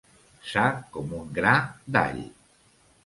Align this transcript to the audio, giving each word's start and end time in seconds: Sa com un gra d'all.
Sa 0.51 0.63
com 0.95 1.13
un 1.19 1.29
gra 1.37 1.53
d'all. 1.97 2.21